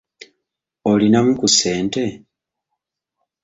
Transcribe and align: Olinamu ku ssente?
Olinamu 0.91 1.31
ku 1.39 1.47
ssente? 1.53 2.03